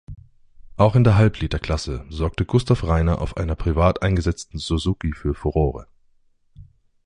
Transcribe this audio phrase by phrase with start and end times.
[0.77, 5.85] Auch in der Halbliter-Klasse sorgte Gustav Reiner auf einer privat eingesetzten Suzuki für Furore.